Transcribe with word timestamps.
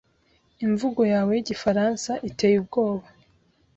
Imvugo 0.65 1.01
yawe 1.13 1.31
yigifaransa 1.37 2.11
iteye 2.29 2.55
ubwoba. 2.61 3.05